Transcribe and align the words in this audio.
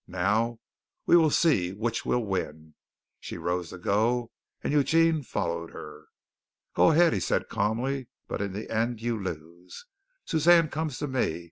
Now 0.07 0.57
we 1.05 1.15
will 1.15 1.29
see 1.29 1.73
which 1.73 2.07
will 2.07 2.25
win." 2.25 2.73
She 3.19 3.37
rose 3.37 3.69
to 3.69 3.77
go 3.77 4.31
and 4.63 4.73
Eugene 4.73 5.21
followed 5.21 5.69
her. 5.73 6.05
"Go 6.73 6.89
ahead," 6.89 7.13
he 7.13 7.19
said 7.19 7.49
calmly, 7.49 8.07
"but 8.27 8.41
in 8.41 8.51
the 8.51 8.71
end 8.71 8.99
you 8.99 9.15
lose. 9.21 9.85
Suzanne 10.25 10.69
comes 10.69 10.97
to 10.97 11.07
me. 11.07 11.39